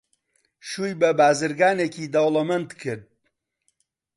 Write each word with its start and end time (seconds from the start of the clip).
شووی 0.67 0.93
بە 1.01 1.09
بازرگانێکی 1.19 2.11
دەوڵەمەند 2.13 2.69
کرد. 2.81 3.03